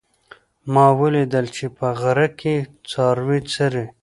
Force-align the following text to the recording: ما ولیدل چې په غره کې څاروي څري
ما 0.73 0.85
ولیدل 0.99 1.45
چې 1.55 1.65
په 1.77 1.87
غره 1.99 2.27
کې 2.39 2.55
څاروي 2.89 3.39
څري 3.53 3.85